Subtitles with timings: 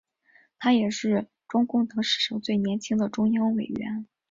[0.57, 4.07] 他也是中共党史上最年轻的中央委员。